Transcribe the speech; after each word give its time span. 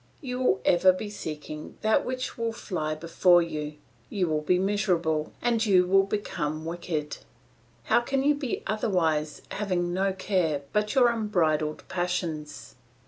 You 0.19 0.39
will 0.41 0.61
ever 0.65 0.91
be 0.91 1.11
seeking 1.11 1.77
that 1.81 2.03
which 2.03 2.35
will 2.35 2.53
fly 2.53 2.95
before 2.95 3.43
you; 3.43 3.75
you 4.09 4.27
will 4.27 4.41
be 4.41 4.57
miserable 4.57 5.31
and 5.43 5.63
you 5.63 5.85
will 5.85 6.07
become 6.07 6.65
wicked. 6.65 7.17
How 7.83 7.99
can 8.01 8.23
you 8.23 8.33
be 8.33 8.63
otherwise, 8.65 9.43
having 9.51 9.93
no 9.93 10.11
care 10.11 10.63
but 10.73 10.95
your 10.95 11.09
unbridled 11.09 11.87
passions! 11.87 12.73